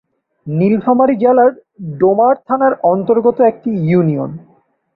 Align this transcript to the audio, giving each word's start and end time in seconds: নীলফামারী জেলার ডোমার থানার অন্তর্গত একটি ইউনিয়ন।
নীলফামারী 0.47 1.15
জেলার 1.15 1.51
ডোমার 1.99 2.35
থানার 2.47 2.73
অন্তর্গত 2.83 3.37
একটি 3.41 3.69
ইউনিয়ন। 3.83 4.31